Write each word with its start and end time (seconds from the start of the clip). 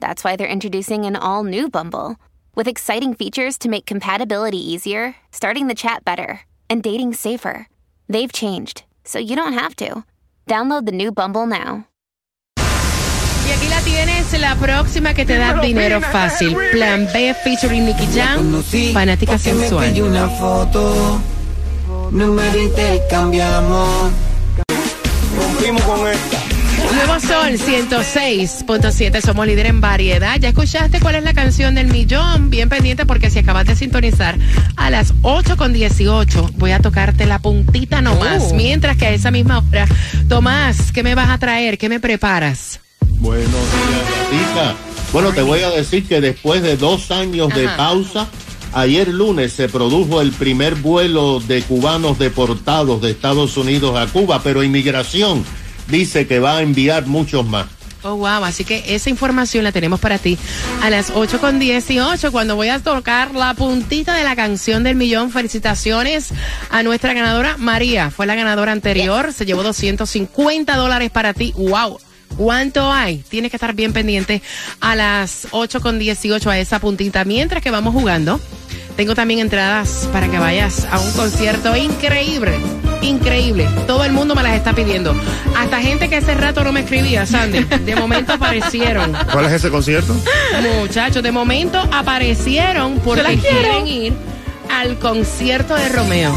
that's 0.00 0.22
why 0.24 0.36
they're 0.36 0.46
introducing 0.46 1.04
an 1.04 1.16
all 1.16 1.44
new 1.44 1.68
Bumble 1.68 2.16
with 2.54 2.68
exciting 2.68 3.14
features 3.14 3.58
to 3.58 3.68
make 3.68 3.86
compatibility 3.86 4.58
easier, 4.58 5.14
starting 5.30 5.68
the 5.68 5.74
chat 5.74 6.04
better, 6.04 6.40
and 6.68 6.82
dating 6.82 7.14
safer. 7.14 7.68
They've 8.08 8.32
changed, 8.32 8.84
so 9.04 9.18
you 9.18 9.36
don't 9.36 9.52
have 9.52 9.76
to. 9.76 10.04
Download 10.46 10.86
the 10.86 10.92
new 10.92 11.12
Bumble 11.12 11.46
now. 11.46 11.86
Y 13.46 13.52
aquí 13.52 13.68
la 13.68 13.80
tienes, 13.80 14.32
la 14.40 14.56
próxima 14.56 15.14
que 15.14 15.24
te 15.24 15.38
da 15.38 15.60
dinero 15.60 16.00
fácil. 16.00 16.56
Plan 16.72 17.06
B 17.12 17.32
featuring 17.44 17.84
Nicky 17.86 18.06
Jam, 18.12 18.62
fanática 18.92 19.38
sensual. 19.38 20.02
una 20.02 20.28
foto, 20.28 21.20
número 22.10 22.58
intercambiamos. 22.58 24.12
Rompimos 25.36 25.82
con 25.82 26.08
esta. 26.08 26.55
Nuevo 26.94 27.20
Sol 27.20 27.58
106.7, 27.58 29.20
somos 29.20 29.46
líder 29.46 29.66
en 29.66 29.80
variedad. 29.80 30.38
¿Ya 30.38 30.48
escuchaste 30.50 31.00
cuál 31.00 31.16
es 31.16 31.24
la 31.24 31.34
canción 31.34 31.74
del 31.74 31.88
millón? 31.88 32.50
Bien 32.50 32.68
pendiente 32.68 33.06
porque 33.06 33.30
si 33.30 33.40
acabas 33.40 33.66
de 33.66 33.74
sintonizar 33.74 34.38
a 34.76 34.90
las 34.90 35.14
8.18 35.22 36.52
voy 36.56 36.70
a 36.70 36.80
tocarte 36.80 37.26
la 37.26 37.40
puntita 37.40 38.00
nomás. 38.00 38.52
Mientras 38.52 38.96
que 38.96 39.06
a 39.06 39.10
esa 39.10 39.30
misma 39.30 39.58
hora, 39.58 39.86
Tomás, 40.28 40.92
¿qué 40.92 41.02
me 41.02 41.14
vas 41.14 41.30
a 41.30 41.38
traer? 41.38 41.78
¿Qué 41.78 41.88
me 41.88 42.00
preparas? 42.00 42.80
Buenos 43.18 43.46
días, 43.50 44.30
gatita. 44.30 44.74
Bueno, 45.12 45.32
te 45.32 45.42
voy 45.42 45.60
a 45.60 45.70
decir 45.70 46.06
que 46.06 46.20
después 46.20 46.62
de 46.62 46.76
dos 46.76 47.10
años 47.10 47.48
de 47.54 47.68
pausa, 47.68 48.28
ayer 48.72 49.08
lunes 49.08 49.52
se 49.52 49.68
produjo 49.68 50.20
el 50.20 50.32
primer 50.32 50.74
vuelo 50.76 51.40
de 51.40 51.62
cubanos 51.62 52.18
deportados 52.18 53.00
de 53.00 53.10
Estados 53.10 53.56
Unidos 53.56 53.96
a 53.98 54.06
Cuba, 54.06 54.40
pero 54.42 54.62
inmigración 54.62 55.44
dice 55.88 56.26
que 56.26 56.38
va 56.38 56.58
a 56.58 56.62
enviar 56.62 57.06
muchos 57.06 57.46
más. 57.46 57.66
Oh, 58.02 58.14
wow. 58.16 58.44
Así 58.44 58.64
que 58.64 58.84
esa 58.94 59.10
información 59.10 59.64
la 59.64 59.72
tenemos 59.72 59.98
para 59.98 60.18
ti 60.18 60.38
a 60.82 60.90
las 60.90 61.10
8 61.12 61.40
con 61.40 61.58
18 61.58 62.30
cuando 62.30 62.54
voy 62.54 62.68
a 62.68 62.78
tocar 62.78 63.34
la 63.34 63.52
puntita 63.54 64.14
de 64.14 64.22
la 64.22 64.36
canción 64.36 64.84
del 64.84 64.94
millón. 64.94 65.32
Felicitaciones 65.32 66.30
a 66.70 66.84
nuestra 66.84 67.14
ganadora 67.14 67.56
María. 67.56 68.10
Fue 68.10 68.26
la 68.26 68.36
ganadora 68.36 68.70
anterior. 68.70 69.32
Se 69.32 69.44
llevó 69.44 69.64
250 69.64 70.76
dólares 70.76 71.10
para 71.10 71.34
ti. 71.34 71.52
Wow. 71.56 71.98
¿Cuánto 72.36 72.92
hay? 72.92 73.24
Tienes 73.28 73.50
que 73.50 73.56
estar 73.56 73.74
bien 73.74 73.92
pendiente 73.92 74.40
a 74.80 74.94
las 74.94 75.48
8 75.50 75.80
con 75.80 75.98
18 75.98 76.48
a 76.50 76.58
esa 76.58 76.78
puntita. 76.78 77.24
Mientras 77.24 77.62
que 77.62 77.70
vamos 77.72 77.92
jugando, 77.92 78.40
tengo 78.96 79.14
también 79.14 79.40
entradas 79.40 80.08
para 80.12 80.28
que 80.28 80.38
vayas 80.38 80.86
a 80.90 81.00
un 81.00 81.10
concierto 81.12 81.74
increíble. 81.76 82.60
Increíble. 83.06 83.68
Todo 83.86 84.04
el 84.04 84.12
mundo 84.12 84.34
me 84.34 84.42
las 84.42 84.54
está 84.54 84.72
pidiendo. 84.72 85.14
Hasta 85.56 85.80
gente 85.80 86.08
que 86.08 86.16
hace 86.16 86.34
rato 86.34 86.64
no 86.64 86.72
me 86.72 86.80
escribía, 86.80 87.24
Sandy. 87.24 87.62
De 87.62 87.94
momento 87.94 88.32
aparecieron. 88.32 89.12
¿Cuál 89.32 89.46
es 89.46 89.52
ese 89.52 89.70
concierto? 89.70 90.14
Muchachos, 90.80 91.22
de 91.22 91.30
momento 91.30 91.78
aparecieron 91.92 92.98
porque 93.00 93.38
quieren 93.38 93.86
ir 93.86 94.35
al 94.70 94.98
concierto 94.98 95.74
de 95.74 95.88
Romeo. 95.88 96.34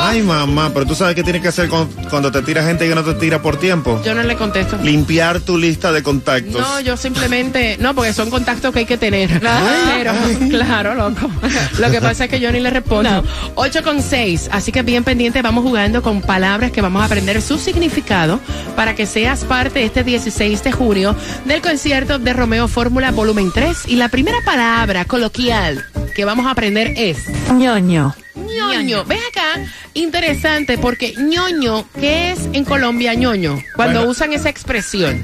Ay, 0.00 0.22
mamá, 0.22 0.70
pero 0.72 0.86
tú 0.86 0.94
sabes 0.94 1.14
qué 1.14 1.22
tienes 1.22 1.42
que 1.42 1.48
hacer 1.48 1.68
con- 1.68 1.88
cuando 2.10 2.30
te 2.32 2.42
tira 2.42 2.62
gente 2.64 2.88
que 2.88 2.94
no 2.94 3.02
te 3.04 3.14
tira 3.14 3.40
por 3.42 3.58
tiempo. 3.58 4.00
Yo 4.04 4.14
no 4.14 4.22
le 4.22 4.36
contesto. 4.36 4.76
Limpiar 4.82 5.40
tu 5.40 5.58
lista 5.58 5.92
de 5.92 6.02
contactos. 6.02 6.60
No, 6.60 6.80
yo 6.80 6.96
simplemente, 6.96 7.76
no, 7.80 7.94
porque 7.94 8.12
son 8.12 8.30
contactos 8.30 8.72
que 8.72 8.80
hay 8.80 8.86
que 8.86 8.96
tener. 8.98 9.40
Pero, 9.40 10.12
claro, 10.50 10.94
loco. 10.94 11.30
Lo 11.78 11.90
que 11.90 12.00
pasa 12.00 12.24
es 12.24 12.30
que 12.30 12.40
yo 12.40 12.50
ni 12.52 12.60
le 12.60 12.70
respondo. 12.70 13.24
8 13.54 13.82
con 13.82 14.02
6, 14.02 14.48
así 14.52 14.72
que 14.72 14.82
bien 14.82 15.04
pendiente, 15.04 15.42
vamos 15.42 15.64
jugando 15.64 16.02
con 16.02 16.20
palabras 16.22 16.70
que 16.72 16.80
vamos 16.80 17.02
a 17.02 17.06
aprender 17.06 17.40
su 17.42 17.58
significado 17.58 18.40
para 18.76 18.94
que 18.94 19.06
seas 19.06 19.44
parte 19.44 19.84
este 19.84 20.04
16 20.04 20.62
de 20.64 20.72
junio 20.72 21.14
del 21.44 21.60
concierto 21.60 22.18
de 22.18 22.32
Romeo 22.32 22.68
Fórmula 22.68 23.10
Volumen 23.10 23.50
3. 23.52 23.86
Y 23.86 23.96
la 23.96 24.08
primera 24.08 24.38
palabra 24.44 25.04
coloquial 25.04 25.84
que 26.14 26.24
vamos 26.24 26.46
a 26.46 26.50
aprender 26.52 26.92
es 26.96 27.18
ñoño. 27.52 28.14
ñoño. 28.34 29.04
Ves 29.04 29.20
acá, 29.30 29.60
interesante, 29.94 30.78
porque 30.78 31.14
ñoño, 31.16 31.86
¿qué 31.98 32.32
es 32.32 32.48
en 32.52 32.64
Colombia 32.64 33.14
ñoño? 33.14 33.60
Cuando 33.76 34.00
Bueno. 34.00 34.10
usan 34.10 34.32
esa 34.32 34.48
expresión. 34.48 35.22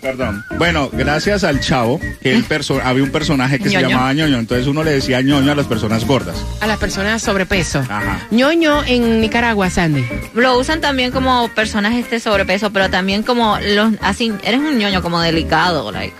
Perdón. 0.00 0.44
Bueno, 0.58 0.90
gracias 0.92 1.44
al 1.44 1.60
chavo, 1.60 1.98
que 2.20 2.34
el 2.34 2.44
perso- 2.44 2.78
había 2.84 3.02
un 3.02 3.10
personaje 3.10 3.58
que 3.58 3.70
se 3.70 3.80
llamaba 3.80 4.12
ñoño, 4.12 4.38
entonces 4.38 4.66
uno 4.66 4.84
le 4.84 4.92
decía 4.92 5.22
ñoño 5.22 5.52
a 5.52 5.54
las 5.54 5.66
personas 5.66 6.04
gordas. 6.06 6.36
a 6.60 6.66
las 6.66 6.78
personas 6.78 7.22
sobrepeso. 7.22 7.78
Ajá. 7.80 8.20
ñoño 8.30 8.84
en 8.84 9.20
Nicaragua, 9.22 9.70
Sandy. 9.70 10.04
Lo 10.34 10.58
usan 10.58 10.82
también 10.82 11.10
como 11.10 11.48
personas 11.48 11.94
este 11.94 12.20
sobrepeso, 12.20 12.70
pero 12.70 12.90
también 12.90 13.22
como 13.22 13.58
los 13.60 13.94
así 14.02 14.30
eres 14.44 14.60
un 14.60 14.76
ñoño 14.78 15.00
como 15.02 15.20
delicado, 15.22 15.90
like. 15.90 16.14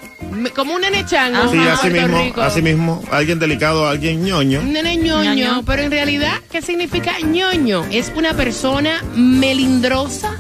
Como 0.55 0.75
un 0.75 0.81
nene 0.82 1.05
chango. 1.06 1.50
Sí, 1.50 1.59
así 1.59 1.91
mismo, 1.91 2.19
Rico. 2.19 2.41
así 2.43 2.62
mismo, 2.62 3.03
alguien 3.10 3.38
delicado, 3.38 3.87
alguien 3.88 4.25
ñoño. 4.25 4.60
Un 4.60 4.72
nene 4.72 4.97
ñoño, 4.97 5.34
Ñoño. 5.34 5.62
pero 5.65 5.82
en 5.82 5.91
realidad, 5.91 6.34
¿qué 6.50 6.60
significa 6.62 7.12
ñoño? 7.21 7.84
Es 7.91 8.12
una 8.16 8.34
persona 8.34 9.03
melindrosa, 9.15 10.37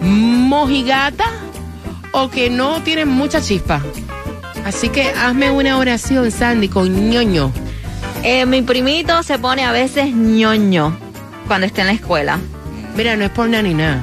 mojigata 0.00 1.24
o 2.12 2.30
que 2.30 2.50
no 2.50 2.82
tiene 2.82 3.04
mucha 3.04 3.40
chispa. 3.40 3.80
Así 4.64 4.88
que 4.88 5.10
hazme 5.10 5.50
una 5.50 5.78
oración, 5.78 6.30
Sandy, 6.30 6.68
con 6.68 7.10
ñoño. 7.10 7.52
Eh, 8.22 8.46
mi 8.46 8.62
primito 8.62 9.22
se 9.22 9.38
pone 9.38 9.64
a 9.64 9.70
veces 9.72 10.12
ñoño 10.14 10.96
cuando 11.46 11.66
está 11.66 11.82
en 11.82 11.86
la 11.88 11.92
escuela. 11.92 12.38
Mira, 12.96 13.14
no 13.16 13.24
es 13.24 13.30
por 13.30 13.48
nada 13.48 13.62
ni 13.62 13.74
nada. 13.74 14.02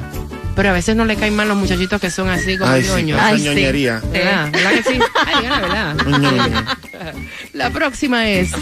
Pero 0.56 0.70
a 0.70 0.72
veces 0.72 0.94
no 0.94 1.04
le 1.04 1.16
caen 1.16 1.34
mal 1.34 1.48
los 1.48 1.56
muchachitos 1.56 2.00
que 2.00 2.10
son 2.10 2.28
así 2.28 2.56
como 2.56 2.70
Ay, 2.70 2.82
ñoños. 2.84 3.18
esa 3.18 3.26
Ay, 3.28 3.38
sí. 3.38 3.44
ñoñería. 3.44 4.00
¿Verdad? 4.12 4.48
¿Verdad 4.52 4.70
que 4.70 4.82
sí? 4.84 4.98
Ay, 5.26 5.46
la 5.48 5.60
verdad. 5.60 6.76
La 7.52 7.70
próxima 7.70 8.28
es 8.28 8.52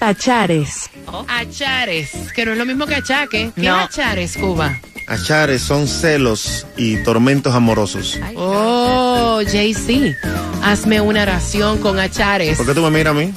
Tachares. 0.00 0.90
achares, 1.28 2.10
que 2.34 2.44
no 2.44 2.52
es 2.52 2.58
lo 2.58 2.66
mismo 2.66 2.86
que 2.86 2.96
achaque. 2.96 3.50
¿Qué 3.54 3.62
No. 3.62 3.78
es 3.78 3.84
achares, 3.86 4.36
Cuba? 4.36 4.78
Achares 5.08 5.62
son 5.62 5.86
celos 5.86 6.66
y 6.76 6.96
tormentos 7.04 7.54
amorosos. 7.54 8.18
Oh, 8.34 9.40
JC, 9.42 10.16
hazme 10.64 11.00
una 11.00 11.22
oración 11.22 11.78
con 11.78 12.00
achares. 12.00 12.56
¿Por 12.56 12.66
qué 12.66 12.74
tú 12.74 12.82
me 12.82 12.90
miras 12.90 13.12
a 13.12 13.18
mí? 13.18 13.32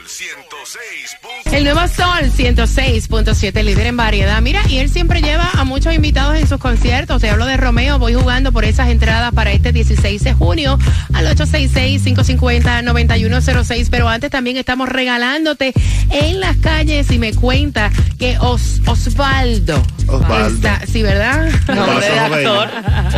106.7. 0.08 0.99
El 1.46 1.64
nuevo 1.64 1.80
Sol 1.88 2.32
106.7, 2.38 3.64
líder 3.64 3.88
en 3.88 3.98
variedad. 3.98 4.40
Mira, 4.42 4.62
y 4.70 4.78
él 4.78 4.90
siempre 4.90 5.22
lleva 5.22 5.50
a 5.54 5.64
muchos 5.64 5.94
invitados 5.96 6.38
en 6.38 6.48
sus 6.48 6.60
conciertos. 6.60 7.22
Te 7.22 7.30
hablo 7.30 7.46
de 7.46 7.58
Romeo. 7.58 7.98
Voy 7.98 8.14
jugando 8.14 8.52
por 8.52 8.66
esas 8.66 8.90
entradas 8.90 9.34
para 9.34 9.52
este 9.52 9.72
16 9.72 10.24
de 10.24 10.34
junio 10.34 10.78
al 11.14 11.26
866-550-9106. 11.36 13.88
Pero 13.90 14.08
antes 14.10 14.30
también 14.30 14.58
estamos 14.58 14.90
regalándote 14.90 15.74
en 16.12 16.40
las 16.40 16.58
calles 16.58 17.10
y 17.12 17.18
me 17.20 17.34
cuenta 17.34 17.90
que 18.20 18.38
Os- 18.40 18.82
Osvaldo. 18.86 19.82
Osvaldo. 20.08 20.48
está- 20.56 20.82
sí, 20.86 21.02
¿verdad? 21.02 21.50
Nombre 21.68 22.10
de 22.10 22.20
actor. 22.20 22.70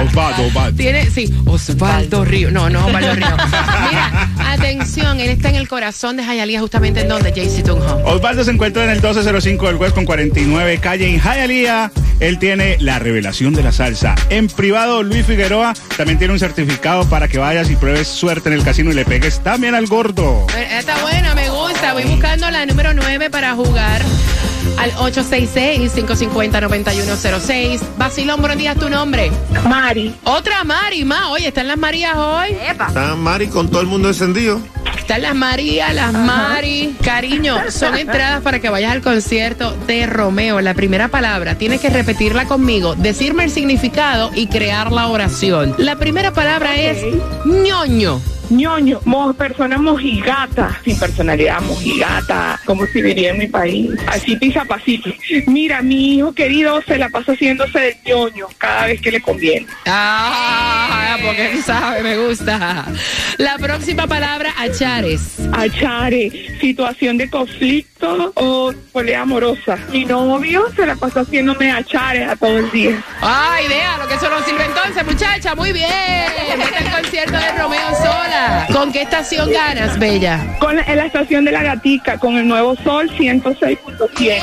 Osvaldo, 0.05 0.43
Osvaldo. 0.47 0.77
Tiene, 0.77 1.09
sí, 1.09 1.33
Osvaldo 1.45 2.23
Río. 2.25 2.51
No, 2.51 2.69
no, 2.69 2.85
Osvaldo 2.85 3.15
Río. 3.15 3.25
Mira, 3.89 4.29
atención, 4.53 5.19
él 5.19 5.29
está 5.29 5.49
en 5.49 5.55
el 5.55 5.67
corazón 5.67 6.15
de 6.17 6.23
Jayalía, 6.23 6.61
justamente 6.61 7.01
en 7.01 7.07
donde, 7.09 7.31
JC 7.31 7.63
Tunjo. 7.63 8.01
Osvaldo 8.11 8.43
se 8.43 8.51
encuentra 8.51 8.83
en 8.83 8.89
el 8.89 8.97
1205 8.97 9.67
del 9.67 9.75
West 9.77 9.95
con 9.95 10.05
49 10.05 10.79
calle 10.79 11.07
en 11.07 11.21
Hialeah. 11.21 11.91
Él 12.19 12.39
tiene 12.39 12.77
la 12.79 12.99
revelación 12.99 13.53
de 13.53 13.63
la 13.63 13.71
salsa. 13.71 14.15
En 14.29 14.47
privado, 14.47 15.01
Luis 15.01 15.25
Figueroa 15.25 15.73
también 15.97 16.19
tiene 16.19 16.33
un 16.33 16.39
certificado 16.39 17.07
para 17.09 17.27
que 17.27 17.37
vayas 17.37 17.69
y 17.71 17.75
pruebes 17.75 18.07
suerte 18.07 18.49
en 18.49 18.55
el 18.55 18.63
casino 18.63 18.91
y 18.91 18.93
le 18.93 19.05
pegues 19.05 19.39
también 19.39 19.75
al 19.75 19.87
gordo. 19.87 20.45
Eh, 20.55 20.77
Está 20.79 21.01
buena, 21.01 21.33
me 21.33 21.49
gusta. 21.49 21.61
9 22.93 23.29
para 23.29 23.55
jugar 23.55 24.01
al 24.77 24.91
866-550-9106. 24.93 27.79
Basilón, 27.97 28.41
buenos 28.41 28.57
días, 28.57 28.77
tu 28.77 28.89
nombre. 28.89 29.31
Mari. 29.67 30.15
Otra 30.23 30.63
Mari, 30.63 31.03
ma. 31.05 31.29
Oye, 31.31 31.47
¿están 31.47 31.67
las 31.67 31.77
Marías 31.77 32.15
hoy? 32.15 32.55
Está 32.69 33.15
Mari 33.15 33.47
con 33.47 33.69
todo 33.69 33.81
el 33.81 33.87
mundo 33.87 34.09
encendido. 34.09 34.61
Están 35.11 35.23
las 35.23 35.35
Marías, 35.35 35.93
las 35.93 36.13
Mari. 36.13 36.95
Cariño, 37.03 37.69
son 37.69 37.97
entradas 37.97 38.41
para 38.43 38.61
que 38.61 38.69
vayas 38.69 38.93
al 38.93 39.01
concierto 39.01 39.75
de 39.85 40.05
Romeo. 40.05 40.61
La 40.61 40.73
primera 40.73 41.09
palabra, 41.09 41.55
tienes 41.55 41.81
que 41.81 41.89
repetirla 41.89 42.45
conmigo, 42.45 42.95
decirme 42.95 43.43
el 43.43 43.51
significado 43.51 44.31
y 44.33 44.47
crear 44.47 44.89
la 44.89 45.09
oración. 45.09 45.75
La 45.77 45.97
primera 45.97 46.31
palabra 46.31 46.77
es 46.77 47.03
ñoño. 47.43 48.21
Ñoño, 48.51 48.99
mo- 49.05 49.33
persona 49.33 49.77
mojigata, 49.77 50.79
sin 50.83 50.97
personalidad, 50.99 51.61
mojigata, 51.61 52.59
como 52.65 52.85
si 52.87 53.01
diría 53.01 53.31
en 53.31 53.37
mi 53.39 53.47
país. 53.47 53.89
Así 54.07 54.35
pisa 54.35 54.65
pasito. 54.65 55.09
Mira, 55.47 55.81
mi 55.81 56.15
hijo 56.17 56.33
querido 56.33 56.81
se 56.81 56.97
la 56.97 57.09
pasa 57.09 57.31
haciéndose 57.33 57.79
del 57.79 57.95
ñoño 58.05 58.47
cada 58.57 58.85
vez 58.87 59.01
que 59.01 59.11
le 59.11 59.21
conviene. 59.21 59.67
Ah, 59.87 61.17
porque 61.23 61.51
él 61.51 61.63
sabe, 61.63 62.03
me 62.03 62.17
gusta. 62.17 62.85
La 63.37 63.57
próxima 63.57 64.07
palabra, 64.07 64.53
achares. 64.57 65.37
Achare, 65.53 66.57
situación 66.59 67.17
de 67.17 67.29
conflicto 67.29 68.31
o 68.35 68.73
pelea 68.93 69.21
amorosa. 69.21 69.77
Mi 69.91 70.05
novio 70.05 70.65
se 70.75 70.85
la 70.85 70.95
pasa 70.95 71.21
haciéndome 71.21 71.71
achares 71.71 72.27
a 72.29 72.35
todo 72.35 72.57
el 72.59 72.69
día. 72.71 73.01
Ay, 73.21 73.67
vea, 73.67 73.97
lo 73.97 74.07
que 74.07 74.15
eso 74.15 74.29
no 74.29 74.43
sirve 74.43 74.65
entonces, 74.65 75.05
muchacha. 75.05 75.55
Muy 75.55 75.71
bien. 75.71 75.87
Vete 76.57 76.77
al 76.77 77.01
concierto 77.01 77.37
de 77.37 77.51
Romeo 77.61 77.89
sola. 77.97 78.40
¿Con 78.71 78.91
qué 78.91 79.01
estación 79.03 79.51
ganas, 79.51 79.97
Bella? 79.99 80.57
Con 80.59 80.75
la, 80.75 80.83
en 80.83 80.97
la 80.97 81.05
estación 81.05 81.45
de 81.45 81.51
la 81.51 81.63
gatica, 81.63 82.17
con 82.17 82.37
el 82.37 82.47
nuevo 82.47 82.75
sol 82.83 83.09
106.7. 83.17 84.41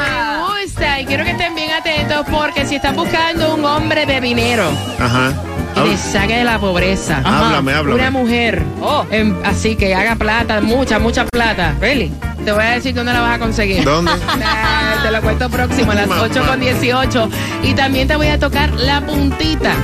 Me 0.00 0.62
gusta 0.64 1.00
y 1.00 1.04
quiero 1.06 1.24
que 1.24 1.30
estén 1.30 1.54
bien 1.54 1.70
atentos 1.72 2.26
porque 2.30 2.66
si 2.66 2.76
están 2.76 2.96
buscando 2.96 3.54
un 3.54 3.64
hombre 3.64 4.06
de 4.06 4.20
dinero 4.20 4.70
Ajá. 4.98 5.32
que 5.74 5.80
les 5.82 6.00
saque 6.00 6.36
de 6.38 6.44
la 6.44 6.58
pobreza. 6.58 7.22
Háblame, 7.24 7.72
háblame. 7.72 8.00
Una 8.00 8.10
mujer. 8.10 8.62
em, 9.10 9.34
así 9.44 9.76
que 9.76 9.94
haga 9.94 10.16
plata, 10.16 10.60
mucha, 10.60 10.98
mucha 10.98 11.24
plata. 11.26 11.74
Really? 11.80 12.12
Te 12.44 12.52
voy 12.52 12.64
a 12.64 12.70
decir 12.70 12.94
dónde 12.94 13.12
la 13.12 13.20
vas 13.20 13.36
a 13.36 13.38
conseguir. 13.38 13.84
¿Dónde? 13.84 14.12
Nah, 14.38 15.02
te 15.02 15.10
lo 15.10 15.20
cuento 15.20 15.50
próximo 15.50 15.92
a 15.92 15.94
las 15.94 16.08
8 16.08 16.42
con 16.46 16.60
18. 16.60 17.28
Y 17.64 17.74
también 17.74 18.08
te 18.08 18.16
voy 18.16 18.28
a 18.28 18.38
tocar 18.38 18.72
la 18.74 19.00
puntita 19.02 19.74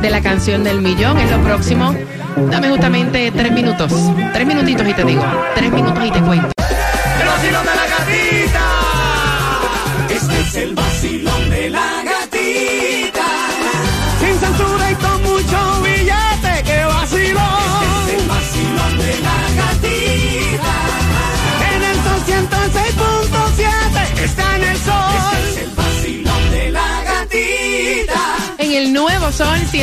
de 0.00 0.10
la 0.10 0.20
canción 0.20 0.62
del 0.62 0.80
millón. 0.80 1.18
Es 1.18 1.30
lo 1.30 1.40
próximo. 1.42 1.94
Dame 2.36 2.68
justamente 2.68 3.30
tres 3.30 3.52
minutos. 3.52 3.92
Tres 4.32 4.46
minutitos 4.46 4.88
y 4.88 4.94
te 4.94 5.04
digo. 5.04 5.24
Tres 5.54 5.70
minutos 5.72 6.04
y 6.04 6.10
te 6.10 6.20
cuento. 6.20 6.50
El 7.20 7.26
vacilón 7.28 7.64
de 7.64 7.74
la 7.74 7.86
gatita. 7.86 8.64
Este 10.10 10.40
es 10.40 10.54
el 10.56 10.74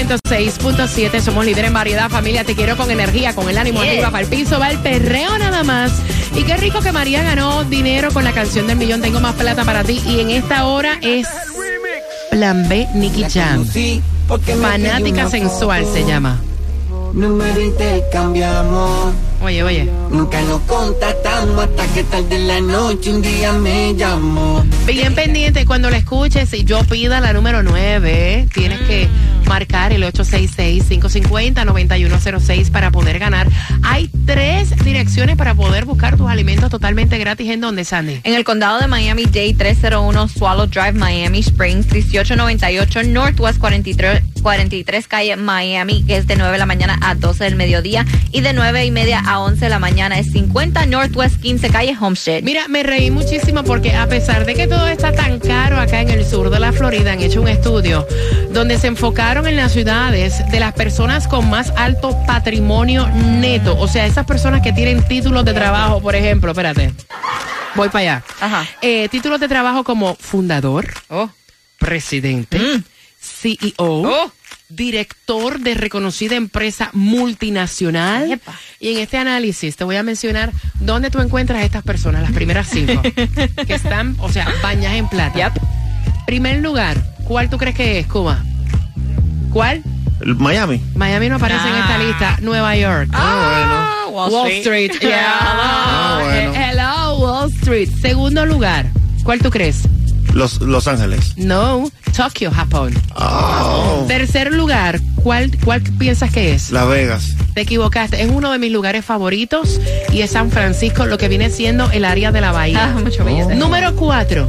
106.7 0.08 1.22
somos 1.22 1.46
líder 1.46 1.66
en 1.66 1.74
variedad, 1.74 2.10
familia. 2.10 2.44
Te 2.44 2.56
quiero 2.56 2.76
con 2.76 2.90
energía, 2.90 3.36
con 3.36 3.48
el 3.48 3.58
ánimo 3.58 3.82
arriba 3.82 4.10
para 4.10 4.24
el 4.24 4.30
piso, 4.30 4.60
va 4.60 4.72
el 4.72 4.80
perreo 4.80 5.38
nada 5.38 5.64
más. 5.64 5.92
Y 6.36 6.44
qué 6.44 6.58
rico 6.58 6.82
que 6.82 6.92
María 6.92 7.22
ganó 7.22 7.64
dinero 7.66 8.12
con 8.12 8.24
la 8.24 8.32
canción 8.32 8.66
del 8.66 8.78
millón. 8.78 9.02
Tengo 9.02 9.20
más 9.20 9.36
plata 9.36 9.64
para 9.64 9.84
ti. 9.84 10.02
Y 10.08 10.20
en 10.20 10.32
esta 10.32 10.66
hora 10.66 10.98
es 11.02 11.28
Plan 12.32 12.68
B 12.68 12.88
Nicky 12.96 13.26
Jam. 13.30 13.68
Fanática 14.62 15.30
sensual 15.30 15.86
se 15.86 16.04
llama. 16.04 16.42
Número 17.14 17.62
intercambiamos. 17.62 19.14
Oye, 19.44 19.64
oye. 19.64 19.90
Nunca 20.10 20.42
nos 20.42 20.62
contactamos 20.62 21.66
hasta 21.66 21.86
que 21.94 22.04
tarde 22.06 22.36
en 22.38 22.48
la 22.48 22.62
noche 22.62 23.12
un 23.12 23.22
día 23.22 23.54
me 23.54 23.94
llamó. 23.96 24.64
Bien 24.88 25.14
pendiente 25.14 25.66
cuando 25.66 25.90
la 25.90 25.98
escuches. 25.98 26.50
Si 26.50 26.64
yo 26.64 26.84
pida 26.86 27.20
la 27.20 27.34
número 27.34 27.62
9, 27.62 28.48
tienes 28.54 28.80
que 28.82 29.10
marcar 29.52 29.92
el 29.92 30.04
866-550-9106 30.04 32.72
para 32.72 32.90
poder 32.90 33.20
ganar. 33.20 33.50
Hay 33.84 34.10
tres 34.26 34.74
direcciones 34.86 35.36
para 35.36 35.54
poder 35.54 35.84
buscar 35.84 36.16
tus 36.16 36.30
alimentos 36.30 36.70
totalmente 36.70 37.18
gratis. 37.18 37.50
¿En 37.50 37.60
dónde, 37.60 37.84
Sandy? 37.84 38.22
En 38.24 38.34
el 38.34 38.46
condado 38.46 38.80
de 38.80 38.88
Miami-Dade, 38.88 39.56
301 39.58 40.30
Swallow 40.30 40.68
Drive, 40.68 40.94
Miami 40.94 41.40
Springs, 41.40 41.88
1898 41.88 43.04
Northwest 43.04 43.60
43, 43.60 44.24
43 44.42 45.08
calle 45.08 45.36
Miami, 45.36 46.04
que 46.04 46.18
es 46.18 46.28
de 46.28 46.36
9 46.36 46.54
de 46.54 46.58
la 46.58 46.66
mañana 46.66 46.98
a 47.02 47.16
12 47.16 47.44
del 47.44 47.56
mediodía 47.56 48.06
y 48.32 48.42
de 48.42 48.54
9 48.54 48.86
y 48.86 48.92
media 48.92 49.20
a 49.20 49.40
11 49.40 49.66
de 49.66 49.70
la 49.70 49.80
mañana 49.80 50.20
es 50.20 50.32
50 50.32 50.86
Northwest 50.88 51.42
15 51.42 51.70
calle 51.70 51.96
Homestead. 52.00 52.44
Mira, 52.44 52.68
me 52.68 52.84
reí 52.84 53.12
muchísimo 53.12 53.64
porque 53.64 53.96
a 53.96 54.08
pesar 54.08 54.46
de 54.46 54.54
que 54.54 54.68
todo 54.68 54.88
está 54.88 55.12
tan 55.12 55.40
caro 55.40 55.80
acá 55.80 56.02
en 56.02 56.10
el 56.10 56.26
sur 56.26 56.50
de 56.50 56.60
la 56.60 56.72
Florida, 56.72 57.14
han 57.14 57.22
hecho 57.22 57.42
un 57.42 57.48
estudio 57.48 58.08
donde 58.52 58.78
se 58.78 58.88
enfocaron 58.88 59.48
en 59.48 59.56
las 59.56 59.72
ciudades 59.72 60.44
de 60.52 60.60
las 60.60 60.74
personas 60.74 61.28
con 61.28 61.50
más 61.50 61.72
alto 61.78 62.18
patrimonio 62.26 63.08
neto. 63.10 63.78
O 63.78 63.88
sea, 63.88 64.06
esas 64.06 64.26
personas 64.26 64.62
que 64.62 64.74
tienen 64.74 65.04
títulos 65.08 65.46
de 65.46 65.54
trabajo, 65.54 66.02
por 66.02 66.16
ejemplo, 66.16 66.52
espérate. 66.52 66.94
Voy 67.76 67.90
para 67.90 68.00
allá. 68.00 68.24
Ajá. 68.40 68.68
Eh, 68.82 69.08
títulos 69.10 69.40
de 69.40 69.48
trabajo 69.48 69.84
como 69.84 70.16
fundador, 70.16 70.88
presidente, 71.78 72.60
CEO, 73.42 74.32
director 74.70 75.60
de 75.60 75.74
reconocida 75.74 76.36
empresa 76.36 76.90
multinacional. 76.94 78.40
Y 78.80 78.94
en 78.94 79.00
este 79.00 79.18
análisis 79.18 79.76
te 79.76 79.84
voy 79.84 79.96
a 79.96 80.04
mencionar 80.04 80.52
dónde 80.80 81.10
tú 81.10 81.20
encuentras 81.20 81.62
a 81.62 81.66
estas 81.66 81.84
personas, 81.84 82.22
las 82.22 82.32
primeras 82.32 82.68
cinco, 82.70 83.02
que 83.68 83.74
están, 83.74 84.16
o 84.20 84.32
sea, 84.32 84.48
bañadas 84.62 84.98
en 84.98 85.08
plata. 85.08 85.54
Primer 86.26 86.62
lugar, 86.62 86.98
¿cuál 87.26 87.50
tú 87.50 87.58
crees 87.58 87.76
que 87.76 88.00
es, 88.00 88.08
Cuba? 88.08 88.44
¿Cuál? 89.52 89.84
Miami. 90.24 90.82
Miami 90.96 91.30
no 91.30 91.36
aparece 91.38 91.68
en 91.68 91.76
esta 91.76 91.98
lista. 91.98 92.38
Nueva 92.42 92.76
York. 92.78 93.10
Ah, 93.14 94.06
Wall, 94.10 94.52
Street. 94.52 94.92
Yeah. 95.02 95.38
Ah, 95.40 96.20
bueno. 96.24 96.54
Eh, 96.54 96.70
Hello, 96.72 97.20
Wall 97.20 97.52
Street. 97.54 97.90
Segundo 98.02 98.46
lugar. 98.46 98.86
¿Cuál 99.24 99.40
tú 99.40 99.50
crees? 99.50 99.84
Los, 100.34 100.62
Los 100.62 100.88
Ángeles. 100.88 101.34
No, 101.38 101.90
Tokio, 102.16 102.52
Japón. 102.52 102.94
Oh. 103.16 104.06
Tercer 104.08 104.54
lugar, 104.54 105.00
¿cuál, 105.24 105.52
¿cuál 105.64 105.82
piensas 105.82 106.32
que 106.32 106.54
es? 106.54 106.72
Las 106.72 106.88
Vegas. 106.88 107.36
Te 107.54 107.62
equivocaste. 107.62 108.22
Es 108.22 108.30
uno 108.30 108.52
de 108.52 108.60
mis 108.60 108.72
lugares 108.72 109.04
favoritos 109.04 109.80
y 110.12 110.22
es 110.22 110.32
San 110.32 110.52
Francisco, 110.52 111.06
lo 111.06 111.18
que 111.18 111.28
viene 111.28 111.50
siendo 111.50 111.92
el 111.92 112.06
área 112.06 112.32
de 112.32 112.42
la 112.42 112.52
bahía. 112.52 112.94
Ah, 112.96 113.00
mucho 113.00 113.26
billete. 113.26 113.56
Número 113.56 113.96
cuatro. 113.96 114.48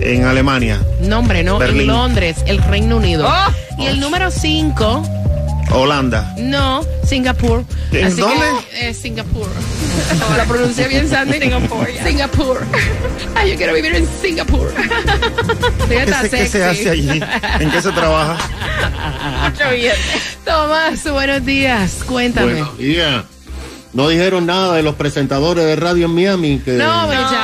En 0.00 0.24
Alemania. 0.24 0.80
Nombre, 1.00 1.42
no, 1.42 1.62
en. 1.62 1.86
Londres, 1.86 2.36
el 2.46 2.62
Reino 2.62 2.98
Unido. 2.98 3.26
Oh. 3.28 3.82
Y 3.82 3.86
el 3.86 3.98
número 3.98 4.30
cinco, 4.30 5.02
Holanda. 5.70 6.34
no, 6.38 6.82
Singapur. 7.04 7.64
¿En 7.92 8.06
Así 8.06 8.20
dónde? 8.20 8.44
que, 8.70 8.88
eh, 8.88 8.94
Singapur. 8.94 9.46
La 10.36 10.44
pronuncié 10.44 10.88
bien, 10.88 11.08
Sandy. 11.08 11.38
Singapur. 11.40 11.86
Singapur. 12.04 12.64
Ay, 13.34 13.50
yo 13.50 13.56
quiero 13.56 13.74
vivir 13.74 13.94
en 13.94 14.08
Singapur. 14.20 14.72
¿Qué 15.88 16.06
se, 16.06 16.30
qué 16.30 16.46
se 16.48 16.64
hace 16.64 16.90
allí? 16.90 17.20
¿En 17.60 17.70
qué 17.70 17.82
se 17.82 17.92
trabaja? 17.92 18.36
Mucho 19.50 19.70
billete. 19.70 19.96
Tomás, 20.44 21.10
buenos 21.10 21.44
días. 21.44 22.00
Cuéntame. 22.06 22.52
Buenos 22.52 22.78
días. 22.78 23.24
No 23.92 24.08
dijeron 24.08 24.46
nada 24.46 24.74
de 24.74 24.82
los 24.82 24.94
presentadores 24.96 25.64
de 25.64 25.74
radio 25.76 26.06
en 26.06 26.14
Miami. 26.14 26.58
Que... 26.58 26.72
No, 26.72 27.06
muchacho. 27.06 27.34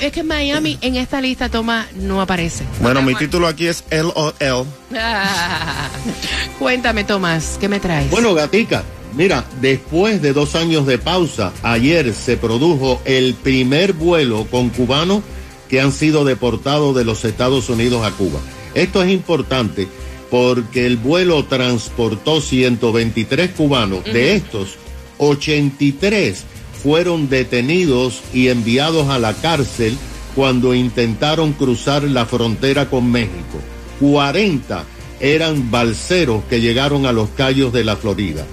Es 0.00 0.12
que, 0.12 0.22
Miami 0.22 0.78
en 0.80 0.96
esta 0.96 1.20
lista, 1.20 1.48
toma, 1.48 1.86
no 1.94 2.20
aparece. 2.22 2.64
Bueno, 2.80 3.02
mi 3.02 3.14
título 3.14 3.46
aquí 3.46 3.66
es 3.66 3.84
LOL. 3.90 4.66
Ah. 4.96 5.88
Cuéntame, 6.58 7.04
Tomás, 7.04 7.58
¿qué 7.60 7.68
me 7.68 7.80
traes? 7.80 8.10
Bueno, 8.10 8.32
Gatica, 8.34 8.82
mira, 9.14 9.44
después 9.60 10.22
de 10.22 10.32
dos 10.32 10.54
años 10.54 10.86
de 10.86 10.98
pausa, 10.98 11.52
ayer 11.62 12.14
se 12.14 12.38
produjo 12.38 13.02
el 13.04 13.34
primer 13.34 13.92
vuelo 13.92 14.46
con 14.50 14.70
cubanos 14.70 15.22
que 15.68 15.80
han 15.80 15.92
sido 15.92 16.24
deportados 16.24 16.96
de 16.96 17.04
los 17.04 17.24
Estados 17.24 17.68
Unidos 17.68 18.04
a 18.06 18.10
Cuba. 18.12 18.40
Esto 18.74 19.02
es 19.02 19.10
importante 19.10 19.86
porque 20.30 20.86
el 20.86 20.96
vuelo 20.96 21.44
transportó 21.44 22.40
123 22.40 23.50
cubanos. 23.50 24.04
De 24.04 24.34
estos, 24.34 24.76
83 25.18 26.46
fueron 26.82 27.28
detenidos 27.28 28.22
y 28.32 28.48
enviados 28.48 29.08
a 29.08 29.18
la 29.18 29.34
cárcel 29.34 29.96
cuando 30.34 30.74
intentaron 30.74 31.52
cruzar 31.52 32.04
la 32.04 32.26
frontera 32.26 32.88
con 32.88 33.10
México. 33.10 33.60
40 34.00 34.84
eran 35.20 35.70
balseros 35.70 36.42
que 36.48 36.60
llegaron 36.60 37.06
a 37.06 37.12
los 37.12 37.28
callos 37.30 37.72
de 37.72 37.84
la 37.84 37.96
Florida. 37.96 38.46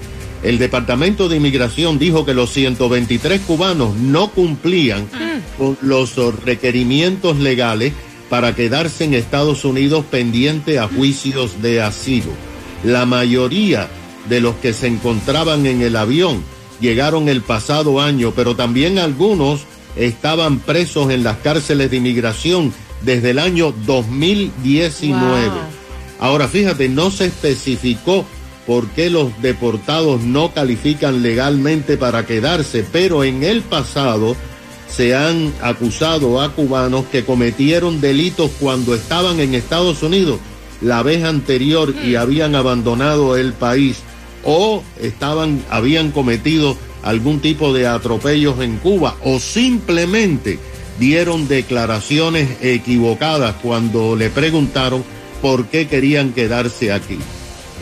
El 0.44 0.60
Departamento 0.60 1.30
de 1.30 1.38
Inmigración 1.38 1.98
dijo 1.98 2.26
que 2.26 2.34
los 2.34 2.52
123 2.52 3.42
cubanos 3.42 3.96
no 3.96 4.30
cumplían 4.32 5.08
con 5.58 5.78
los 5.82 6.16
requerimientos 6.44 7.38
legales 7.38 7.94
para 8.30 8.54
quedarse 8.54 9.06
en 9.06 9.14
Estados 9.14 9.66
Unidos 9.66 10.06
pendiente 10.10 10.80
a 10.80 10.88
juicios 10.88 11.62
de 11.62 11.82
asilo. 11.82 12.32
La 12.84 13.06
mayoría 13.06 13.88
de 14.30 14.42
los 14.42 14.56
que 14.56 14.74
se 14.74 14.88
encontraban 14.88 15.66
en 15.66 15.82
el 15.82 15.96
avión 15.96 16.44
llegaron 16.80 17.30
el 17.30 17.42
pasado 17.42 18.02
año, 18.02 18.34
pero 18.36 18.56
también 18.56 19.00
algunos 19.00 19.62
estaban 19.96 20.60
presos 20.60 21.12
en 21.12 21.24
las 21.24 21.38
cárceles 21.38 21.90
de 21.92 21.98
inmigración 21.98 22.74
desde 23.02 23.32
el 23.32 23.40
año 23.40 23.74
2019. 23.86 25.48
Wow. 25.48 25.58
Ahora 26.20 26.48
fíjate, 26.48 26.90
no 26.90 27.12
se 27.12 27.26
especificó 27.26 28.26
por 28.66 28.88
qué 28.90 29.10
los 29.10 29.42
deportados 29.42 30.22
no 30.22 30.54
califican 30.54 31.22
legalmente 31.22 31.96
para 31.98 32.26
quedarse, 32.26 32.86
pero 32.92 33.24
en 33.24 33.44
el 33.44 33.62
pasado 33.62 34.36
se 34.90 35.16
han 35.16 35.54
acusado 35.62 36.42
a 36.42 36.54
cubanos 36.54 37.06
que 37.06 37.24
cometieron 37.24 38.02
delitos 38.02 38.52
cuando 38.60 38.96
estaban 38.96 39.40
en 39.40 39.54
Estados 39.54 40.04
Unidos 40.04 40.40
la 40.82 41.04
vez 41.04 41.24
anterior 41.24 41.94
y 42.04 42.16
habían 42.16 42.56
abandonado 42.56 43.36
el 43.36 43.54
país 43.54 43.98
o 44.48 44.82
estaban 45.00 45.62
habían 45.70 46.12
cometido 46.12 46.78
algún 47.04 47.42
tipo 47.42 47.74
de 47.74 47.86
atropellos 47.86 48.60
en 48.62 48.78
Cuba 48.78 49.16
o 49.24 49.40
simplemente 49.40 50.58
dieron 51.00 51.48
declaraciones 51.48 52.50
equivocadas 52.62 53.56
cuando 53.62 54.16
le 54.16 54.30
preguntaron 54.30 55.04
por 55.42 55.68
qué 55.68 55.88
querían 55.88 56.32
quedarse 56.32 56.92
aquí. 56.92 57.20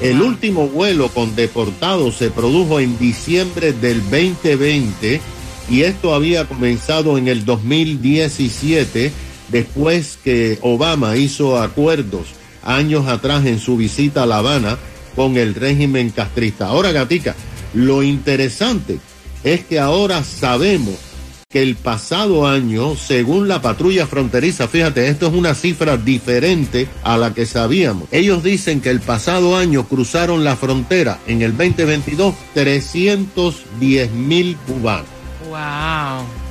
El 0.01 0.21
último 0.21 0.67
vuelo 0.67 1.07
con 1.09 1.35
deportados 1.35 2.15
se 2.15 2.31
produjo 2.31 2.79
en 2.79 2.97
diciembre 2.97 3.71
del 3.71 4.01
2020 4.01 5.21
y 5.69 5.81
esto 5.83 6.13
había 6.13 6.45
comenzado 6.45 7.17
en 7.17 7.27
el 7.27 7.45
2017 7.45 9.11
después 9.49 10.17
que 10.23 10.57
Obama 10.61 11.15
hizo 11.15 11.59
acuerdos 11.59 12.25
años 12.63 13.07
atrás 13.07 13.45
en 13.45 13.59
su 13.59 13.77
visita 13.77 14.23
a 14.23 14.25
La 14.25 14.39
Habana 14.39 14.77
con 15.15 15.37
el 15.37 15.55
régimen 15.55 16.09
castrista. 16.09 16.67
Ahora, 16.67 16.91
Gatica, 16.91 17.35
lo 17.73 18.03
interesante 18.03 18.99
es 19.43 19.65
que 19.65 19.79
ahora 19.79 20.23
sabemos 20.23 20.95
que 21.49 21.61
el 21.61 21.75
pasado 21.75 22.47
año, 22.47 22.95
según 22.95 23.47
la 23.47 23.61
patrulla 23.61 24.07
fronteriza, 24.07 24.67
fíjate, 24.67 25.07
esto 25.07 25.27
es 25.27 25.33
una 25.33 25.55
cifra 25.55 25.95
diferente 25.95 26.87
a 27.03 27.17
la 27.17 27.33
que 27.33 27.45
sabíamos. 27.45 28.09
Ellos 28.11 28.43
dicen 28.43 28.81
que 28.81 28.89
el 28.89 28.99
pasado 28.99 29.55
año 29.55 29.87
cruzaron 29.87 30.43
la 30.43 30.57
frontera 30.57 31.19
en 31.27 31.41
el 31.41 31.55
2022 31.55 32.35
310 32.53 34.11
mil 34.11 34.57
cubanos. 34.67 35.07
Wow. 35.47 36.44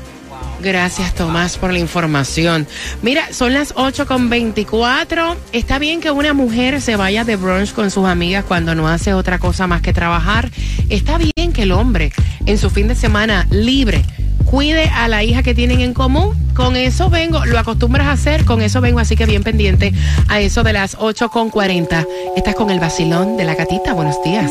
Gracias 0.64 1.14
Tomás 1.14 1.58
por 1.58 1.74
la 1.74 1.78
información. 1.78 2.66
Mira, 3.02 3.34
son 3.34 3.52
las 3.52 3.74
8 3.76 4.06
con 4.06 4.30
24. 4.30 5.36
Está 5.52 5.78
bien 5.78 6.00
que 6.00 6.10
una 6.10 6.32
mujer 6.32 6.80
se 6.80 6.96
vaya 6.96 7.22
de 7.22 7.36
brunch 7.36 7.74
con 7.74 7.90
sus 7.90 8.06
amigas 8.06 8.46
cuando 8.46 8.74
no 8.74 8.88
hace 8.88 9.12
otra 9.12 9.38
cosa 9.38 9.66
más 9.66 9.82
que 9.82 9.92
trabajar. 9.92 10.50
Está 10.88 11.18
bien 11.18 11.52
que 11.52 11.64
el 11.64 11.72
hombre 11.72 12.12
en 12.46 12.56
su 12.56 12.70
fin 12.70 12.88
de 12.88 12.94
semana 12.94 13.46
libre 13.50 14.02
cuide 14.46 14.88
a 14.88 15.06
la 15.06 15.22
hija 15.22 15.42
que 15.42 15.54
tienen 15.54 15.82
en 15.82 15.92
común. 15.92 16.43
Con 16.54 16.76
eso 16.76 17.10
vengo, 17.10 17.44
lo 17.44 17.58
acostumbras 17.58 18.06
a 18.06 18.12
hacer, 18.12 18.44
con 18.44 18.62
eso 18.62 18.80
vengo, 18.80 19.00
así 19.00 19.16
que 19.16 19.26
bien 19.26 19.42
pendiente 19.42 19.92
a 20.28 20.40
eso 20.40 20.62
de 20.62 20.72
las 20.72 20.96
8 21.00 21.28
con 21.28 21.50
40. 21.50 22.06
Estás 22.36 22.54
con 22.54 22.70
el 22.70 22.78
vacilón 22.78 23.36
de 23.36 23.44
la 23.44 23.54
gatita. 23.56 23.92
Buenos 23.92 24.22
días. 24.22 24.50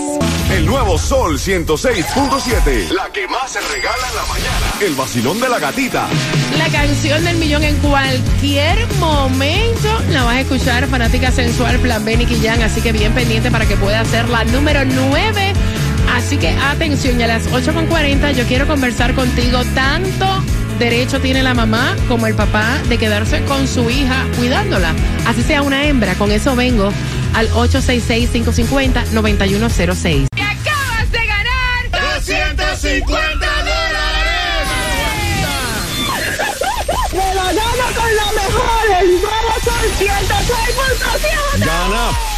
El 0.51 0.65
nuevo 0.65 0.97
Sol 0.97 1.39
106.7. 1.39 2.89
La 2.89 3.09
que 3.13 3.25
más 3.27 3.51
se 3.51 3.61
regala 3.61 4.07
en 4.09 4.15
la 4.15 4.25
mañana. 4.25 4.73
El 4.81 4.95
vacilón 4.95 5.39
de 5.39 5.47
la 5.47 5.59
gatita. 5.59 6.07
La 6.57 6.67
canción 6.67 7.23
del 7.23 7.37
millón 7.37 7.63
en 7.63 7.77
cualquier 7.77 8.85
momento 8.99 9.87
la 10.09 10.23
vas 10.23 10.35
a 10.35 10.41
escuchar, 10.41 10.87
fanática 10.87 11.31
sensual, 11.31 11.79
plan 11.79 12.03
B, 12.03 12.17
Nicky 12.17 12.39
Jam, 12.43 12.61
así 12.61 12.81
que 12.81 12.91
bien 12.91 13.13
pendiente 13.13 13.49
para 13.49 13.65
que 13.65 13.77
pueda 13.77 14.03
ser 14.05 14.27
la 14.27 14.43
número 14.43 14.83
9. 14.83 15.53
Así 16.13 16.37
que 16.37 16.49
atención, 16.49 17.19
y 17.19 17.23
a 17.23 17.27
las 17.27 17.49
8.40 17.49 18.33
yo 18.33 18.43
quiero 18.45 18.67
conversar 18.67 19.15
contigo. 19.15 19.61
Tanto 19.73 20.43
derecho 20.79 21.19
tiene 21.19 21.43
la 21.43 21.53
mamá 21.53 21.95
como 22.07 22.25
el 22.27 22.35
papá 22.35 22.77
de 22.89 22.97
quedarse 22.97 23.43
con 23.45 23.67
su 23.67 23.89
hija 23.89 24.25
cuidándola. 24.37 24.93
Así 25.25 25.41
sea 25.43 25.61
una 25.61 25.83
hembra. 25.85 26.15
Con 26.15 26.31
eso 26.31 26.55
vengo 26.55 26.91
al 27.33 27.49
866-550-9106. 27.49 30.27
¡Y 30.35 30.41
acabas 30.41 31.11
de 31.11 31.25
ganar! 31.25 31.89
250 32.17 33.47
¡Me 37.13 37.35
la 37.35 37.43
gano 37.43 37.85
con 37.95 38.15
la 38.15 38.31
mejor! 38.41 38.85
¡El 39.01 39.07
nuevo 39.11 39.53
Sol 39.63 39.85
106.7! 39.99 41.59
Gana 41.59 42.32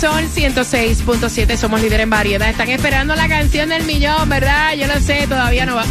Sol 0.00 0.24
106.7 0.32 1.56
somos 1.56 1.82
líder 1.82 2.00
en 2.00 2.10
variedad. 2.10 2.48
Están 2.48 2.68
esperando 2.68 3.16
la 3.16 3.26
canción 3.26 3.70
del 3.70 3.82
millón, 3.82 4.28
¿verdad? 4.28 4.76
Yo 4.76 4.86
lo 4.86 5.00
sé, 5.00 5.26
todavía 5.26 5.66
no 5.66 5.74
va. 5.74 5.84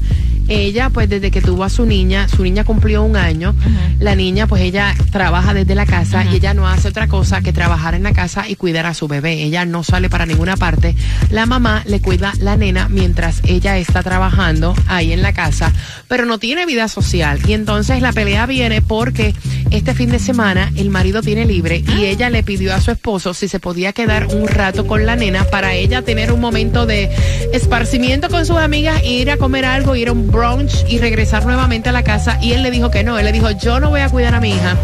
Ella, 0.49 0.91
pues 0.91 1.09
desde 1.09 1.31
que 1.31 1.41
tuvo 1.41 1.65
a 1.65 1.71
su 1.71 1.87
niña, 1.87 2.29
su 2.29 2.43
niña 2.43 2.65
cumplió 2.65 3.03
un 3.03 3.17
año, 3.17 3.55
la 3.99 4.15
niña, 4.15 4.47
pues 4.47 4.63
ella 4.63 4.95
trabaja 5.11 5.55
desde 5.55 5.75
la 5.75 5.87
casa 5.87 6.25
y 6.25 6.37
ella 6.37 6.55
no 6.55 6.69
hace 6.69 6.89
otra 6.89 7.09
cosa 7.09 7.41
que 7.41 7.53
trabajar 7.53 7.95
en 7.95 8.03
la 8.03 8.13
casa 8.13 8.49
y 8.49 8.57
cuidar 8.57 8.87
a 8.87 8.95
su 8.95 9.09
bebé. 9.09 9.43
Ella 9.43 9.65
no 9.65 9.85
sale 9.85 10.11
para 10.11 10.27
ninguna 10.27 10.57
parte. 10.57 10.95
La 11.31 11.47
mamá 11.47 11.83
le 11.87 12.01
cuida 12.01 12.33
la 12.39 12.57
nena 12.57 12.89
mientras 12.89 13.41
ella 13.45 13.79
está 13.79 14.03
trabajando 14.03 14.75
ahí 14.87 15.13
en 15.13 15.23
la 15.23 15.33
casa, 15.33 15.73
pero 16.09 16.27
no 16.27 16.39
tiene 16.39 16.67
vida 16.67 16.89
social. 16.89 17.41
Y 17.47 17.53
entonces 17.53 18.03
la 18.03 18.13
pelea 18.13 18.47
viene 18.47 18.83
porque 18.83 19.35
este 19.71 19.95
fin 19.95 20.11
de 20.11 20.19
semana 20.19 20.71
el 20.77 20.91
marido 20.91 21.23
tiene 21.23 21.45
libre 21.45 21.85
y 21.97 22.05
ella 22.05 22.31
le 22.31 22.43
pidió 22.43 22.75
a 22.75 22.81
su 22.81 22.91
esposo 22.91 23.35
si 23.35 23.49
se 23.49 23.61
podía 23.61 23.93
quedar 23.93 24.27
un 24.27 24.49
rato 24.49 24.87
con 24.87 25.07
la 25.07 25.17
nena 25.17 25.45
para 25.45 25.75
ella 25.75 26.03
tener 26.03 26.33
un 26.33 26.41
momento 26.41 26.87
de 26.87 27.11
esparcimiento 27.53 28.29
con 28.29 28.45
sus 28.45 28.57
amigas, 28.57 29.03
ir 29.05 29.31
a 29.31 29.37
comer 29.37 29.65
algo, 29.65 29.97
ir 29.97 30.09
a 30.09 30.13
un 30.13 30.32
brunch 30.33 30.85
y 30.89 30.99
regresar 30.99 31.45
nuevamente 31.45 31.91
a 31.91 31.93
la 31.93 32.03
casa. 32.03 32.39
Y 32.43 32.53
él 32.53 32.63
le 32.63 32.71
dijo 32.73 32.91
que 32.91 33.05
no, 33.05 33.19
él 33.19 33.25
le 33.27 33.33
dijo, 33.33 33.51
yo 33.53 33.79
no 33.79 33.91
voy 33.91 34.01
a 34.01 34.09
cuidar 34.09 34.35
a 34.35 34.41
mi 34.41 34.51
hija. 34.51 34.77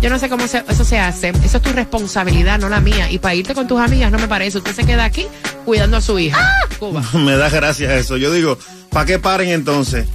Yo 0.00 0.10
no 0.10 0.18
sé 0.18 0.28
cómo 0.28 0.46
se- 0.46 0.64
eso 0.68 0.84
se 0.84 0.98
hace. 0.98 1.28
Eso 1.44 1.56
es 1.58 1.62
tu 1.62 1.72
responsabilidad, 1.72 2.58
no 2.58 2.68
la 2.68 2.80
mía. 2.80 3.10
Y 3.10 3.18
para 3.18 3.34
irte 3.34 3.54
con 3.54 3.66
tus 3.66 3.80
amigas 3.80 4.10
no 4.12 4.18
me 4.18 4.28
parece. 4.28 4.58
Usted 4.58 4.72
se 4.74 4.84
queda 4.84 5.04
aquí 5.04 5.26
cuidando 5.64 5.96
a 5.96 6.00
su 6.00 6.18
hija. 6.18 6.38
Cuba. 6.78 7.02
Me 7.14 7.36
da 7.36 7.48
gracia 7.50 7.94
eso. 7.96 8.16
Yo 8.16 8.32
digo, 8.32 8.58
¿para 8.90 9.06
qué 9.06 9.18
paren 9.18 9.48
entonces? 9.50 10.06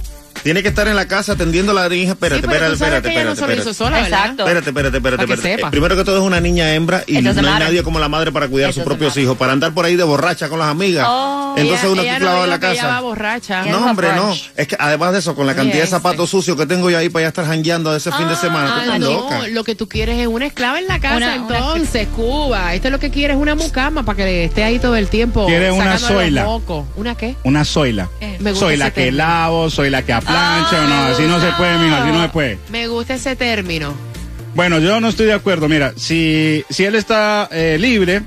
Tiene 0.42 0.62
que 0.62 0.68
estar 0.68 0.88
en 0.88 0.96
la 0.96 1.06
casa 1.06 1.32
atendiendo 1.32 1.72
a 1.72 1.74
la 1.88 1.94
hija. 1.94 2.12
Espérate, 2.12 2.40
Sí, 2.40 2.46
espérate, 2.46 2.72
espérate, 2.74 3.08
espérate. 3.08 3.32
hizo 3.32 3.44
espérate. 3.46 3.74
sola. 3.74 4.00
Exacto. 4.00 4.42
Espérate, 4.46 4.70
espérate, 4.70 4.96
espérate, 4.96 5.16
Para 5.16 5.26
que 5.26 5.32
espérate. 5.34 5.56
sepa. 5.56 5.68
Eh, 5.68 5.70
Primero 5.70 5.96
que 5.96 6.04
todo 6.04 6.16
es 6.18 6.22
una 6.22 6.40
niña 6.40 6.74
hembra 6.74 7.04
y 7.06 7.20
no 7.20 7.30
hay 7.30 7.36
nadie 7.36 7.82
como 7.82 7.98
la 7.98 8.08
madre 8.08 8.32
para 8.32 8.48
cuidar 8.48 8.70
a 8.70 8.72
sus 8.72 8.82
propios 8.84 9.16
hijos, 9.16 9.36
para 9.36 9.52
andar 9.52 9.72
por 9.74 9.84
ahí 9.84 9.96
de 9.96 10.04
borracha 10.04 10.48
con 10.48 10.58
las 10.58 10.68
amigas. 10.68 11.06
Oh. 11.08 11.54
Entonces 11.56 11.84
Ella- 11.84 11.92
uno 11.92 12.02
está 12.02 12.12
no 12.14 12.18
clavado 12.20 12.44
en 12.44 12.50
la 12.50 12.56
ella 12.56 12.68
va 12.68 12.74
casa. 12.88 13.00
borracha. 13.00 13.62
¿Quién 13.62 13.72
No, 13.74 13.86
hombre, 13.86 14.08
no. 14.14 14.34
Es 14.56 14.66
que 14.68 14.76
además 14.78 15.12
de 15.12 15.18
eso, 15.18 15.34
con 15.34 15.46
la 15.46 15.54
cantidad 15.54 15.74
de 15.76 15.82
ese. 15.82 15.90
zapatos 15.90 16.30
sucios 16.30 16.56
que 16.56 16.66
tengo 16.66 16.88
yo 16.90 16.98
ahí 16.98 17.08
para 17.08 17.24
ya 17.24 17.28
estar 17.28 17.44
jangueando 17.46 17.94
ese 17.94 18.10
fin 18.12 18.28
de 18.28 18.36
semana, 18.36 18.74
Ah, 18.76 18.80
estás 18.84 19.00
no, 19.00 19.10
loca. 19.12 19.48
lo 19.48 19.64
que 19.64 19.74
tú 19.74 19.88
quieres 19.88 20.18
es 20.18 20.26
una 20.26 20.46
esclava 20.46 20.78
en 20.78 20.86
la 20.86 20.98
casa, 21.00 21.34
entonces, 21.34 22.08
Cuba. 22.16 22.74
Esto 22.74 22.88
es 22.88 22.92
lo 22.92 22.98
que 22.98 23.10
quieres, 23.10 23.36
una 23.36 23.54
mucama 23.54 24.04
para 24.04 24.16
que 24.16 24.44
esté 24.44 24.64
ahí 24.64 24.78
todo 24.78 24.96
el 24.96 25.08
tiempo. 25.08 25.46
Quiere 25.46 25.70
una 25.72 25.98
zoila. 25.98 26.46
¿Una 26.96 27.14
qué? 27.16 27.36
Una 27.44 27.64
zoila. 27.64 28.08
Me 28.40 28.50
gusta 28.52 28.66
Soy 28.66 28.76
la 28.76 28.90
que 28.92 29.12
lavo, 29.12 29.68
soy 29.70 29.90
la 29.90 30.02
que 30.02 30.12
Ah, 30.30 30.66
plancha 30.68 30.84
o 30.84 30.88
no. 30.88 31.02
Así 31.12 31.22
no 31.24 31.40
se 31.40 31.52
puede, 31.52 31.78
mija, 31.78 32.02
así 32.02 32.12
no 32.12 32.22
se 32.22 32.28
puede. 32.28 32.58
Me 32.70 32.88
gusta 32.88 33.14
ese 33.14 33.36
término. 33.36 33.94
Bueno, 34.54 34.78
yo 34.78 35.00
no 35.00 35.08
estoy 35.08 35.26
de 35.26 35.32
acuerdo. 35.32 35.68
Mira, 35.68 35.92
si, 35.96 36.64
si 36.70 36.84
él 36.84 36.94
está 36.94 37.48
eh, 37.52 37.76
libre 37.80 38.22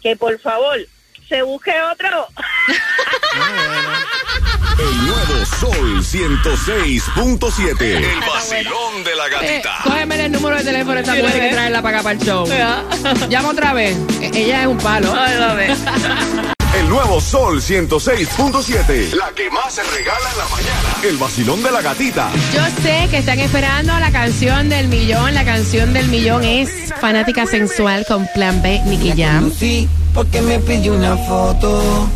que 0.02 0.16
por 0.16 0.40
favor 0.40 0.78
se 1.28 1.42
busque 1.44 1.74
otro. 1.92 2.28
El 4.80 5.06
nuevo 5.06 5.46
Sol 5.60 6.02
106.7. 6.04 7.82
El 7.82 8.20
vacilón 8.22 9.04
de 9.04 9.16
la 9.16 9.28
Eh, 9.28 9.30
gatita. 9.30 9.78
cógeme 9.84 10.26
el 10.26 10.32
número 10.32 10.56
de 10.58 10.64
teléfono 10.64 10.96
de 10.96 11.02
esta 11.02 11.14
mujer 11.16 11.40
que 11.42 11.50
traerla 11.50 11.82
para 11.82 11.98
acá 12.00 12.04
para 12.04 12.20
el 12.20 12.26
show. 12.26 12.48
Llama 13.30 13.50
otra 13.50 13.74
vez. 13.74 13.96
E- 14.22 14.32
Ella 14.34 14.62
es 14.62 14.68
un 14.68 14.78
palo. 14.78 15.14
El 16.82 16.90
nuevo 16.90 17.22
Sol 17.22 17.62
106.7. 17.62 19.14
La 19.14 19.30
que 19.36 19.52
más 19.52 19.72
se 19.72 19.84
regala 19.84 20.32
en 20.32 20.38
la 20.40 20.46
mañana. 20.46 20.98
El 21.04 21.18
vacilón 21.18 21.62
de 21.62 21.72
la 21.72 21.80
gatita. 21.80 22.32
Yo 22.56 22.66
sé 22.82 23.08
que 23.12 23.20
están 23.20 23.40
esperando 23.40 23.98
la 24.00 24.12
canción 24.12 24.68
del 24.68 24.88
millón. 24.88 25.36
La 25.36 25.46
canción 25.46 25.94
del 25.94 26.08
millón 26.08 26.44
es 26.44 26.92
Fanática 27.00 27.46
Sensual 27.46 28.04
con 28.08 28.28
Plan 28.34 28.64
B, 28.64 28.82
Nicky 28.88 29.14
Jam. 29.16 29.52
Sí, 29.56 29.88
porque 30.16 30.42
me 30.42 30.58
pidió 30.58 30.96
una 30.96 31.16
foto. 31.18 32.10